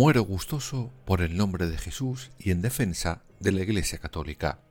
[0.00, 4.62] Muero gustoso por el nombre de Jesús y en defensa de la Iglesia Católica.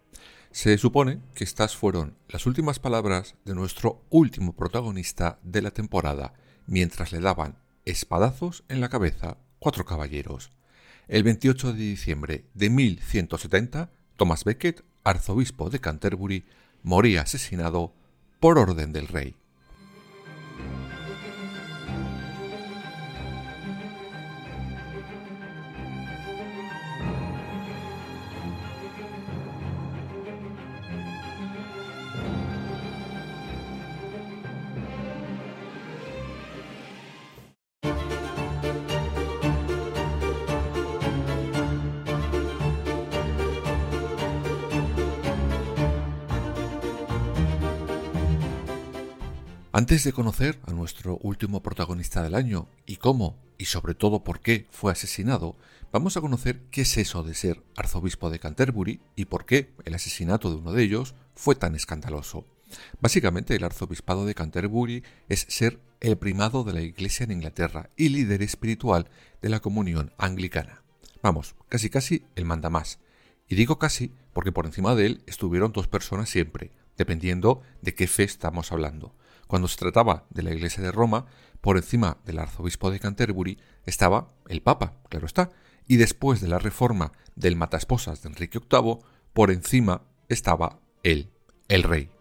[0.50, 6.34] Se supone que estas fueron las últimas palabras de nuestro último protagonista de la temporada,
[6.66, 10.50] mientras le daban espadazos en la cabeza cuatro caballeros.
[11.08, 16.46] El 28 de diciembre de 1170, Thomas Becket, arzobispo de Canterbury,
[16.82, 17.94] moría asesinado
[18.40, 19.36] por orden del rey.
[49.80, 54.42] Antes de conocer a nuestro último protagonista del año y cómo, y sobre todo por
[54.42, 55.56] qué fue asesinado,
[55.94, 59.96] vamos a conocer qué es eso de ser arzobispo de Canterbury y por qué el
[59.96, 62.46] asesinato de uno de ellos fue tan escandaloso.
[63.00, 68.10] Básicamente el arzobispado de Canterbury es ser el primado de la Iglesia en Inglaterra y
[68.10, 69.08] líder espiritual
[69.42, 70.84] de la comunión anglicana.
[71.24, 73.00] Vamos, casi casi el manda más.
[73.48, 78.08] Y digo casi porque por encima de él estuvieron dos personas siempre, dependiendo de qué
[78.08, 79.16] fe estamos hablando.
[79.50, 81.26] Cuando se trataba de la Iglesia de Roma,
[81.60, 85.50] por encima del arzobispo de Canterbury estaba el Papa, claro está,
[85.88, 89.00] y después de la reforma del matasposas de Enrique VIII,
[89.34, 91.32] por encima estaba él,
[91.68, 92.12] el rey.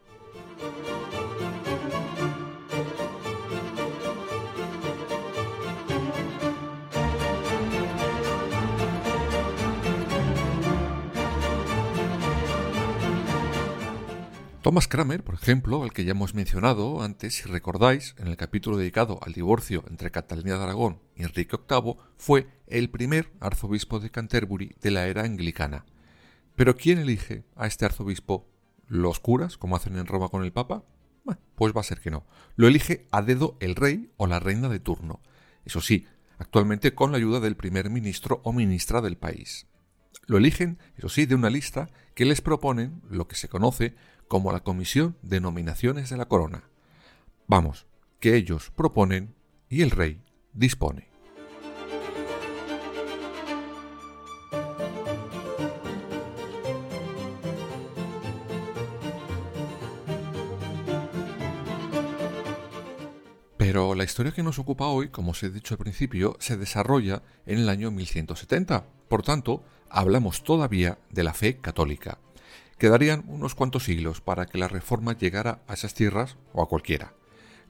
[14.69, 18.77] Thomas Kramer, por ejemplo, al que ya hemos mencionado antes, si recordáis, en el capítulo
[18.77, 24.11] dedicado al divorcio entre Catalina de Aragón y Enrique VIII, fue el primer arzobispo de
[24.11, 25.87] Canterbury de la era anglicana.
[26.55, 28.47] Pero ¿quién elige a este arzobispo?
[28.89, 30.85] ¿Los curas, como hacen en Roma con el Papa?
[31.25, 32.27] Bueno, pues va a ser que no.
[32.57, 35.23] Lo elige a dedo el rey o la reina de turno.
[35.65, 36.07] Eso sí,
[36.37, 39.67] actualmente con la ayuda del primer ministro o ministra del país.
[40.27, 43.95] Lo eligen, eso sí, de una lista que les proponen lo que se conoce
[44.29, 46.65] como la Comisión de Nominaciones de la Corona.
[47.47, 47.87] Vamos,
[48.21, 49.35] que ellos proponen
[49.69, 50.23] y el rey
[50.53, 51.09] dispone.
[63.57, 67.23] Pero la historia que nos ocupa hoy, como os he dicho al principio, se desarrolla
[67.45, 68.87] en el año 1170.
[69.09, 72.19] Por tanto, hablamos todavía de la fe católica.
[72.79, 77.13] Quedarían unos cuantos siglos para que la reforma llegara a esas tierras o a cualquiera.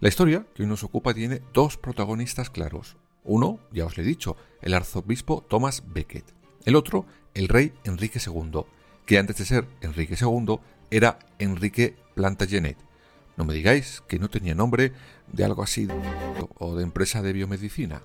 [0.00, 2.98] La historia que hoy nos ocupa tiene dos protagonistas claros.
[3.24, 6.24] Uno, ya os lo he dicho, el arzobispo Thomas Becket.
[6.66, 8.64] El otro, el rey Enrique II,
[9.06, 10.60] que antes de ser Enrique II
[10.90, 12.76] era Enrique Plantagenet.
[13.38, 14.92] No me digáis que no tenía nombre
[15.32, 15.88] de algo así
[16.58, 18.02] o de empresa de biomedicina.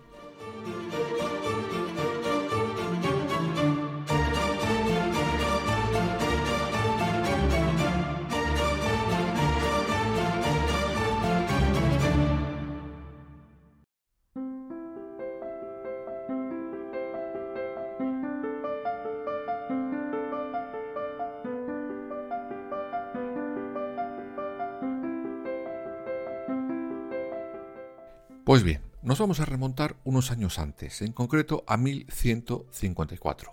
[28.53, 33.51] Pues bien, nos vamos a remontar unos años antes, en concreto a 1154.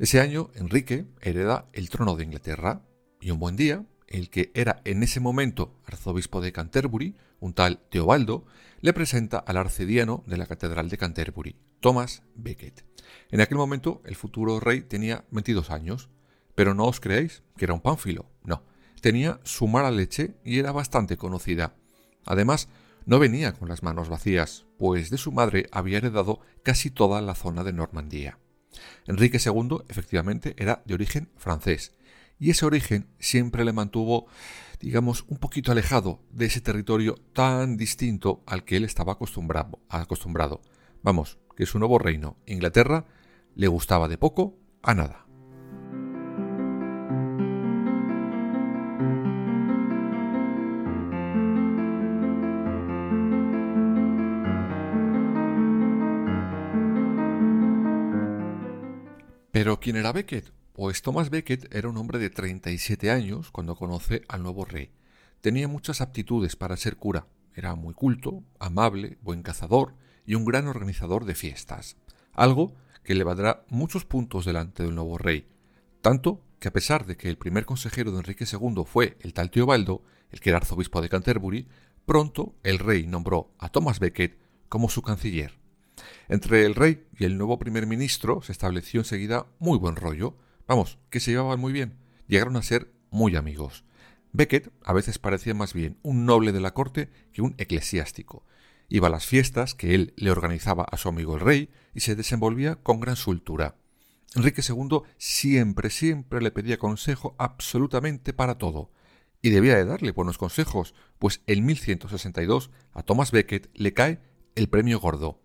[0.00, 2.82] Ese año, Enrique hereda el trono de Inglaterra
[3.20, 7.78] y un buen día, el que era en ese momento arzobispo de Canterbury, un tal
[7.88, 8.44] Teobaldo,
[8.80, 12.84] le presenta al arcediano de la Catedral de Canterbury, Thomas Becket.
[13.30, 16.10] En aquel momento, el futuro rey tenía 22 años,
[16.56, 18.64] pero no os creéis que era un pánfilo, no.
[19.00, 21.76] Tenía su mala leche y era bastante conocida.
[22.26, 22.68] Además,
[23.06, 27.34] no venía con las manos vacías, pues de su madre había heredado casi toda la
[27.34, 28.38] zona de Normandía.
[29.06, 31.94] Enrique II efectivamente era de origen francés,
[32.38, 34.26] y ese origen siempre le mantuvo,
[34.80, 40.60] digamos, un poquito alejado de ese territorio tan distinto al que él estaba acostumbrado.
[41.02, 43.06] Vamos, que su nuevo reino, Inglaterra,
[43.54, 45.26] le gustaba de poco a nada.
[59.62, 60.52] Pero ¿quién era Becket?
[60.72, 64.90] Pues Thomas Becket era un hombre de 37 años cuando conoce al nuevo rey.
[65.40, 67.28] Tenía muchas aptitudes para ser cura.
[67.54, 69.94] Era muy culto, amable, buen cazador
[70.26, 71.96] y un gran organizador de fiestas.
[72.32, 72.74] Algo
[73.04, 75.46] que le valdrá muchos puntos delante del nuevo rey.
[76.00, 79.52] Tanto que a pesar de que el primer consejero de Enrique II fue el tal
[79.52, 81.68] Teobaldo, el que era arzobispo de Canterbury,
[82.04, 85.61] pronto el rey nombró a Thomas Becket como su canciller.
[86.28, 90.36] Entre el rey y el nuevo primer ministro se estableció enseguida muy buen rollo.
[90.66, 91.98] Vamos, que se llevaban muy bien.
[92.26, 93.84] Llegaron a ser muy amigos.
[94.32, 98.46] Becket a veces parecía más bien un noble de la corte que un eclesiástico.
[98.88, 102.14] Iba a las fiestas que él le organizaba a su amigo el rey y se
[102.14, 103.76] desenvolvía con gran soltura.
[104.34, 108.90] Enrique II siempre, siempre le pedía consejo absolutamente para todo,
[109.42, 114.20] y debía de darle buenos consejos, pues en 1162 a Thomas Becket le cae
[114.54, 115.41] el premio gordo.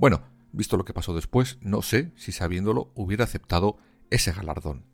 [0.00, 3.76] Bueno, visto lo que pasó después, no sé si sabiéndolo hubiera aceptado
[4.08, 4.86] ese galardón.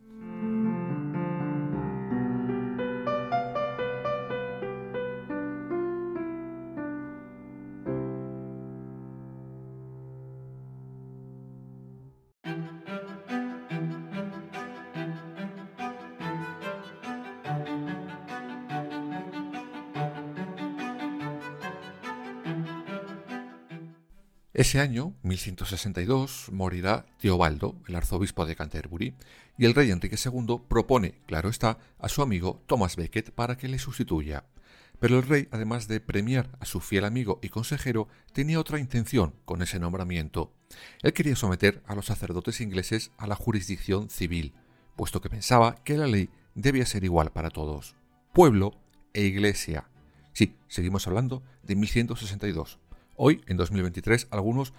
[24.56, 29.14] Ese año, 1162, morirá Teobaldo, el arzobispo de Canterbury,
[29.58, 33.68] y el rey Enrique II propone, claro está, a su amigo Thomas Becket para que
[33.68, 34.46] le sustituya.
[34.98, 39.34] Pero el rey, además de premiar a su fiel amigo y consejero, tenía otra intención
[39.44, 40.54] con ese nombramiento.
[41.02, 44.54] Él quería someter a los sacerdotes ingleses a la jurisdicción civil,
[44.96, 47.94] puesto que pensaba que la ley debía ser igual para todos.
[48.32, 48.80] Pueblo
[49.12, 49.90] e iglesia.
[50.32, 52.78] Sí, seguimos hablando de 1162.
[53.16, 54.72] Hoy, en 2023, algunos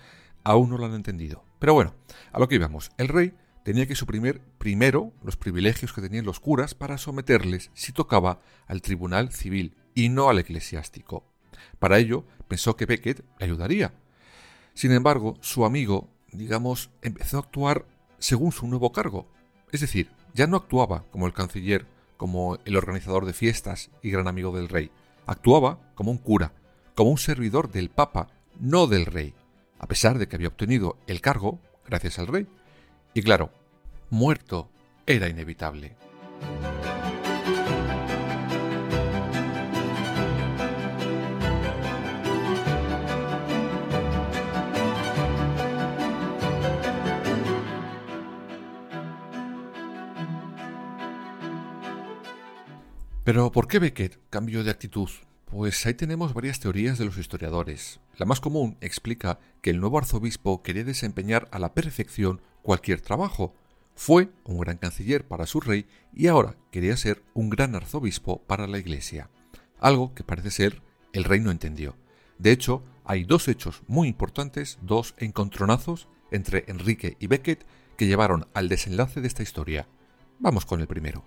[0.44, 1.44] aún no lo han entendido.
[1.60, 1.94] Pero bueno,
[2.32, 2.92] a lo que íbamos.
[2.98, 7.92] El rey tenía que suprimir primero los privilegios que tenían los curas para someterles, si
[7.92, 11.26] tocaba, al tribunal civil y no al eclesiástico.
[11.80, 13.94] Para ello, pensó que Becket le ayudaría.
[14.74, 17.86] Sin embargo, su amigo, digamos, empezó a actuar
[18.20, 19.28] según su nuevo cargo.
[19.72, 24.28] Es decir, ya no actuaba como el canciller, como el organizador de fiestas y gran
[24.28, 24.92] amigo del rey.
[25.26, 26.54] Actuaba como un cura,
[26.98, 28.28] como un servidor del Papa,
[28.60, 29.36] no del rey,
[29.78, 32.48] a pesar de que había obtenido el cargo gracias al rey.
[33.14, 33.52] Y claro,
[34.10, 34.72] muerto
[35.06, 35.96] era inevitable.
[53.24, 55.10] Pero ¿por qué Becket cambió de actitud
[55.50, 58.00] pues ahí tenemos varias teorías de los historiadores.
[58.18, 63.56] La más común explica que el nuevo arzobispo quería desempeñar a la perfección cualquier trabajo.
[63.96, 68.68] Fue un gran canciller para su rey y ahora quería ser un gran arzobispo para
[68.68, 69.30] la iglesia.
[69.80, 70.82] Algo que parece ser
[71.14, 71.96] el rey no entendió.
[72.38, 78.48] De hecho, hay dos hechos muy importantes, dos encontronazos entre Enrique y Becket que llevaron
[78.54, 79.88] al desenlace de esta historia.
[80.40, 81.24] Vamos con el primero.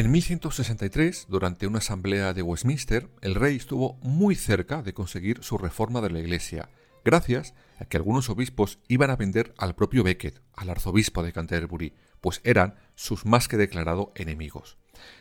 [0.00, 5.58] En 1163, durante una asamblea de Westminster, el rey estuvo muy cerca de conseguir su
[5.58, 6.70] reforma de la Iglesia,
[7.04, 11.92] gracias a que algunos obispos iban a vender al propio Becket, al arzobispo de Canterbury,
[12.22, 14.78] pues eran sus más que declarado enemigos.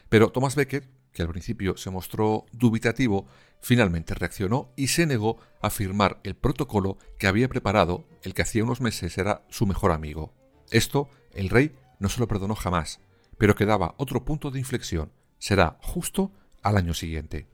[0.08, 3.28] Pero Thomas Becket, que al principio se mostró dubitativo,
[3.60, 8.64] finalmente reaccionó y se negó a firmar el protocolo que había preparado el que hacía
[8.64, 10.34] unos meses era su mejor amigo.
[10.72, 13.02] Esto el rey no se lo perdonó jamás,
[13.40, 15.12] pero quedaba otro punto de inflexión.
[15.40, 16.32] Será justo
[16.62, 17.48] al año siguiente.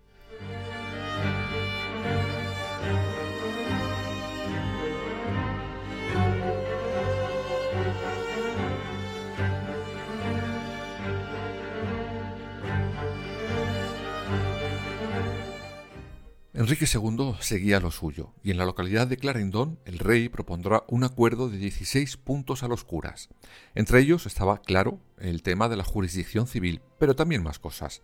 [16.66, 21.04] Enrique II seguía lo suyo, y en la localidad de Clarendon el rey propondrá un
[21.04, 23.30] acuerdo de 16 puntos a los curas.
[23.76, 28.02] Entre ellos estaba, claro, el tema de la jurisdicción civil, pero también más cosas.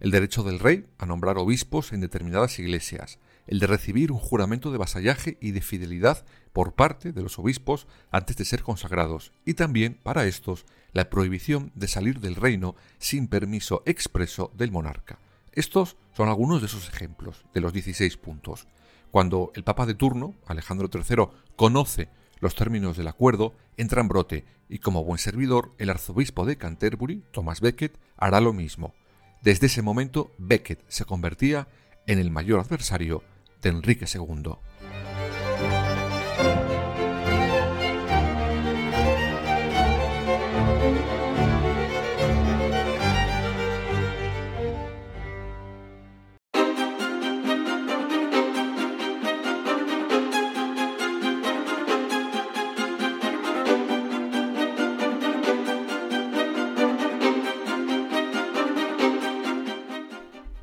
[0.00, 4.72] El derecho del rey a nombrar obispos en determinadas iglesias, el de recibir un juramento
[4.72, 9.54] de vasallaje y de fidelidad por parte de los obispos antes de ser consagrados, y
[9.54, 15.20] también, para estos, la prohibición de salir del reino sin permiso expreso del monarca.
[15.52, 18.68] Estos son algunos de esos ejemplos, de los 16 puntos.
[19.10, 24.44] Cuando el Papa de turno, Alejandro III, conoce los términos del acuerdo, entra en brote
[24.68, 28.94] y como buen servidor, el arzobispo de Canterbury, Thomas Becket, hará lo mismo.
[29.42, 31.68] Desde ese momento, Becket se convertía
[32.06, 33.22] en el mayor adversario
[33.60, 34.54] de Enrique II.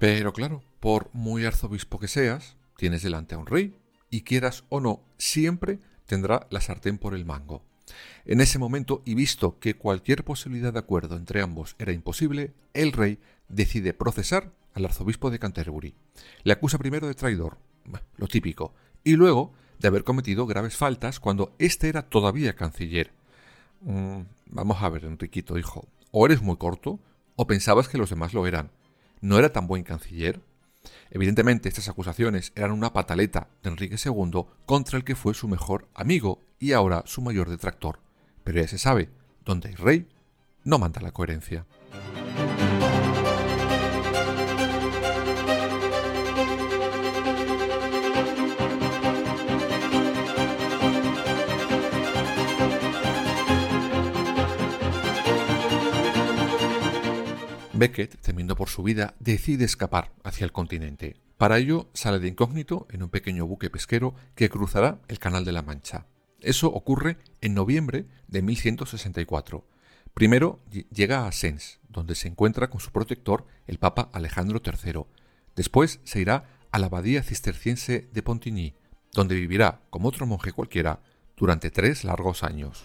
[0.10, 3.76] Pero claro, por muy arzobispo que seas, tienes delante a un rey,
[4.10, 7.62] y quieras o no, siempre tendrá la sartén por el mango.
[8.24, 12.94] En ese momento, y visto que cualquier posibilidad de acuerdo entre ambos era imposible, el
[12.94, 15.94] rey decide procesar al arzobispo de Canterbury.
[16.44, 17.58] Le acusa primero de traidor,
[18.16, 18.74] lo típico,
[19.04, 23.12] y luego de haber cometido graves faltas cuando éste era todavía canciller.
[23.82, 26.98] Mm, vamos a ver, Enriquito, hijo, o eres muy corto,
[27.36, 28.72] o pensabas que los demás lo eran.
[29.22, 30.42] ¿No era tan buen canciller?
[31.10, 35.88] Evidentemente, estas acusaciones eran una pataleta de Enrique II contra el que fue su mejor
[35.94, 38.00] amigo y ahora su mayor detractor.
[38.44, 39.10] Pero ya se sabe,
[39.46, 40.08] donde hay rey,
[40.64, 41.66] no manda la coherencia.
[57.78, 61.18] Beckett, temiendo por su vida, decide escapar hacia el continente.
[61.38, 65.52] Para ello sale de incógnito en un pequeño buque pesquero que cruzará el Canal de
[65.52, 66.08] la Mancha.
[66.42, 69.64] Eso ocurre en noviembre de 1164.
[70.14, 70.60] Primero
[70.92, 75.04] llega a Sens, donde se encuentra con su protector, el Papa Alejandro III.
[75.56, 78.74] Después se irá a la abadía cisterciense de Pontigny,
[79.14, 81.02] donde vivirá como otro monje cualquiera
[81.36, 82.84] durante tres largos años.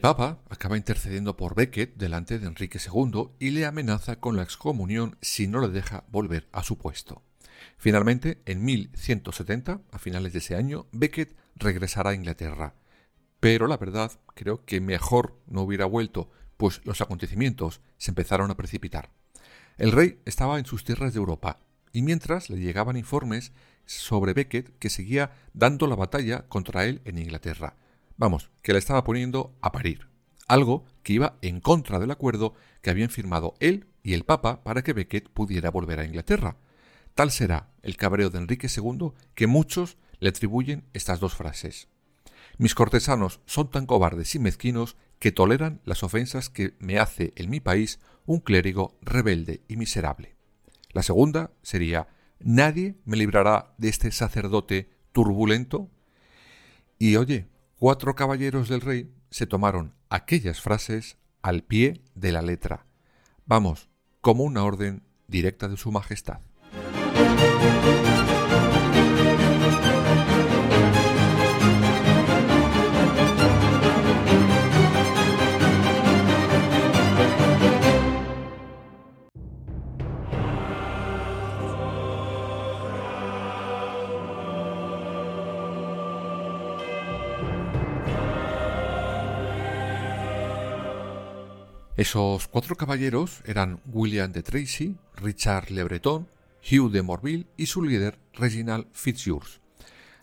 [0.00, 4.42] El Papa acaba intercediendo por Becket delante de Enrique II y le amenaza con la
[4.42, 7.22] excomunión si no le deja volver a su puesto.
[7.76, 12.72] Finalmente, en 1170, a finales de ese año, Becket regresará a Inglaterra.
[13.40, 18.56] Pero la verdad, creo que mejor no hubiera vuelto, pues los acontecimientos se empezaron a
[18.56, 19.10] precipitar.
[19.76, 21.58] El rey estaba en sus tierras de Europa,
[21.92, 23.52] y mientras le llegaban informes
[23.84, 27.76] sobre Becket que seguía dando la batalla contra él en Inglaterra,
[28.20, 30.10] Vamos, que le estaba poniendo a parir.
[30.46, 34.82] Algo que iba en contra del acuerdo que habían firmado él y el Papa para
[34.82, 36.58] que Becket pudiera volver a Inglaterra.
[37.14, 41.88] Tal será el cabreo de Enrique II que muchos le atribuyen estas dos frases.
[42.58, 47.48] Mis cortesanos son tan cobardes y mezquinos que toleran las ofensas que me hace en
[47.48, 50.36] mi país un clérigo rebelde y miserable.
[50.92, 52.08] La segunda sería
[52.38, 55.88] Nadie me librará de este sacerdote turbulento.
[56.98, 57.49] Y oye,
[57.80, 62.84] cuatro caballeros del rey se tomaron aquellas frases al pie de la letra,
[63.46, 63.88] vamos,
[64.20, 66.40] como una orden directa de su Majestad.
[92.00, 96.26] Esos cuatro caballeros eran William de Tracy, Richard Le Breton,
[96.62, 99.60] Hugh de Morville y su líder Reginald Fitzurse.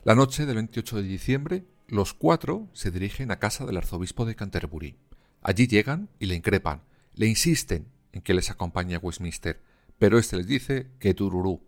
[0.03, 4.35] La noche del 28 de diciembre, los cuatro se dirigen a casa del arzobispo de
[4.35, 4.97] Canterbury.
[5.43, 6.81] Allí llegan y le increpan,
[7.13, 9.61] le insisten en que les acompañe a Westminster,
[9.99, 11.67] pero éste les dice que tururú.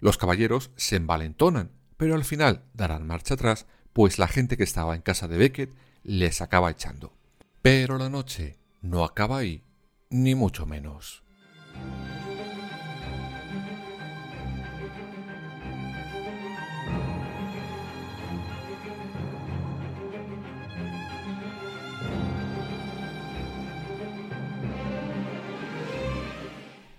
[0.00, 4.96] Los caballeros se envalentonan, pero al final darán marcha atrás, pues la gente que estaba
[4.96, 7.16] en casa de Becket les acaba echando.
[7.62, 9.64] Pero la noche no acaba ahí,
[10.10, 11.22] ni mucho menos.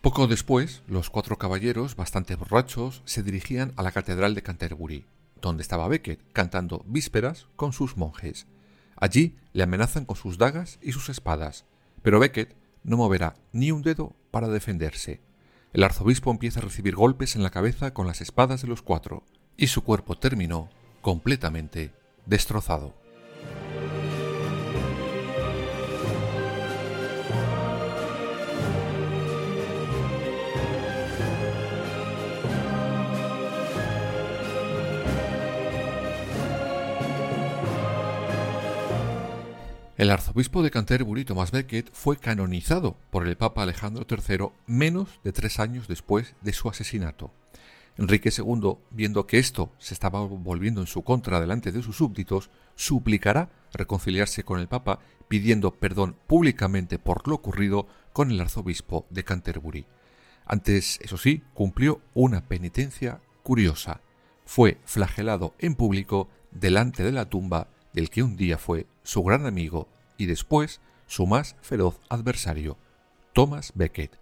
[0.02, 5.06] Poco después, los cuatro caballeros, bastante borrachos, se dirigían a la Catedral de Canterbury,
[5.40, 8.48] donde estaba Becket cantando vísperas con sus monjes.
[8.96, 11.66] Allí le amenazan con sus dagas y sus espadas,
[12.06, 15.22] pero Becket no moverá ni un dedo para defenderse.
[15.74, 19.24] El arzobispo empieza a recibir golpes en la cabeza con las espadas de los cuatro,
[19.58, 20.70] y su cuerpo terminó
[21.02, 21.94] completamente
[22.28, 22.94] destrozado.
[40.06, 45.34] El arzobispo de Canterbury, Thomas Becket, fue canonizado por el Papa Alejandro III menos de
[45.34, 47.32] tres años después de su asesinato.
[47.98, 52.52] Enrique II, viendo que esto se estaba volviendo en su contra delante de sus súbditos,
[52.76, 59.24] suplicará reconciliarse con el Papa pidiendo perdón públicamente por lo ocurrido con el arzobispo de
[59.24, 59.88] Canterbury.
[60.46, 64.02] Antes, eso sí, cumplió una penitencia curiosa.
[64.46, 69.48] Fue flagelado en público delante de la tumba del que un día fue su gran
[69.48, 72.78] amigo y después su más feroz adversario,
[73.34, 74.20] Thomas Becket,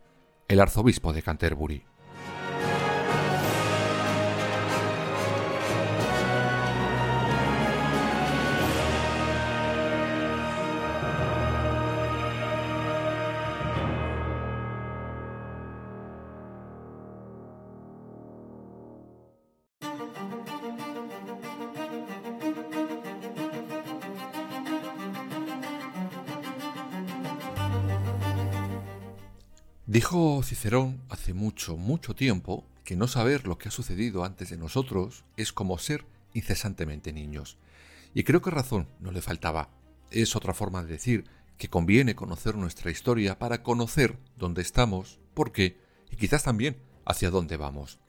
[0.48, 1.86] el arzobispo de Canterbury.
[29.94, 34.58] Dijo Cicerón hace mucho, mucho tiempo que no saber lo que ha sucedido antes de
[34.58, 36.04] nosotros es como ser
[36.34, 37.60] incesantemente niños.
[38.16, 39.70] Y creo que razón no le faltaba.
[40.10, 41.26] Es otra forma de decir
[41.60, 45.78] que conviene conocer nuestra historia para conocer dónde estamos, por qué
[46.10, 48.00] y quizás también hacia dónde vamos.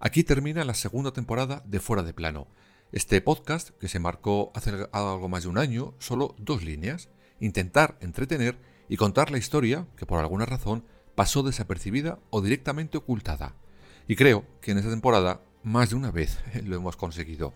[0.00, 2.46] Aquí termina la segunda temporada de Fuera de Plano.
[2.92, 7.08] Este podcast, que se marcó hace algo más de un año, solo dos líneas.
[7.40, 8.58] Intentar entretener
[8.90, 13.54] y contar la historia que por alguna razón pasó desapercibida o directamente ocultada.
[14.08, 17.54] Y creo que en esta temporada más de una vez lo hemos conseguido.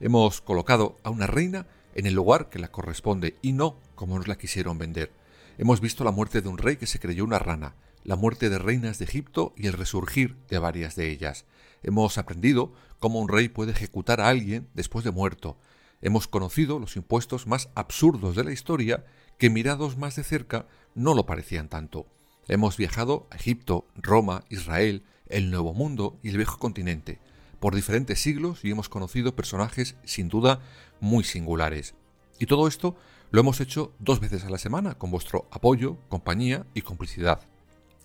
[0.00, 4.28] Hemos colocado a una reina en el lugar que la corresponde y no como nos
[4.28, 5.10] la quisieron vender.
[5.58, 8.58] Hemos visto la muerte de un rey que se creyó una rana, la muerte de
[8.58, 11.46] reinas de Egipto y el resurgir de varias de ellas.
[11.82, 15.58] Hemos aprendido cómo un rey puede ejecutar a alguien después de muerto.
[16.02, 19.06] Hemos conocido los impuestos más absurdos de la historia
[19.38, 22.06] que mirados más de cerca no lo parecían tanto.
[22.48, 27.18] Hemos viajado a Egipto, Roma, Israel, el Nuevo Mundo y el Viejo Continente,
[27.58, 30.60] por diferentes siglos y hemos conocido personajes sin duda
[31.00, 31.94] muy singulares.
[32.38, 32.94] Y todo esto
[33.32, 37.40] lo hemos hecho dos veces a la semana con vuestro apoyo, compañía y complicidad.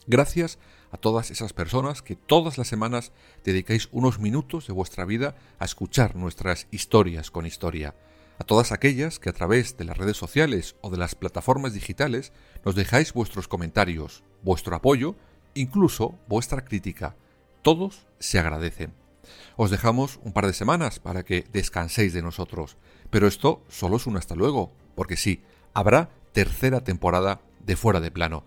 [0.07, 0.57] Gracias
[0.89, 3.11] a todas esas personas que todas las semanas
[3.43, 7.93] dedicáis unos minutos de vuestra vida a escuchar nuestras historias con historia
[8.41, 12.33] a todas aquellas que a través de las redes sociales o de las plataformas digitales
[12.65, 15.15] nos dejáis vuestros comentarios, vuestro apoyo,
[15.53, 17.15] incluso vuestra crítica.
[17.61, 18.95] Todos se agradecen.
[19.57, 22.77] Os dejamos un par de semanas para que descanséis de nosotros,
[23.11, 25.43] pero esto solo es un hasta luego, porque sí,
[25.75, 28.43] habrá tercera temporada de Fuera de Plano.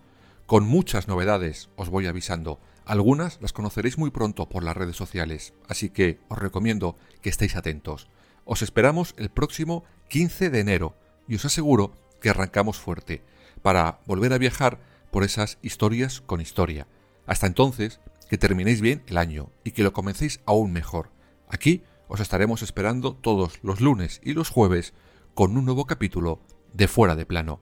[0.46, 2.58] Con muchas novedades os voy avisando.
[2.84, 7.54] Algunas las conoceréis muy pronto por las redes sociales, así que os recomiendo que estéis
[7.54, 8.08] atentos.
[8.44, 10.94] Os esperamos el próximo 15 de enero
[11.28, 13.22] y os aseguro que arrancamos fuerte
[13.62, 14.80] para volver a viajar
[15.10, 16.86] por esas historias con historia.
[17.26, 21.10] Hasta entonces, que terminéis bien el año y que lo comencéis aún mejor.
[21.48, 24.92] Aquí os estaremos esperando todos los lunes y los jueves
[25.34, 26.40] con un nuevo capítulo
[26.72, 27.60] de Fuera de Plano.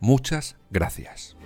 [0.00, 1.36] Muchas gracias.